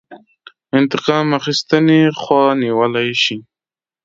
انتقام 0.77 1.27
اخیستنې 1.39 1.99
خوا 2.19 2.43
نیولی 2.61 3.09
شي. 3.23 3.37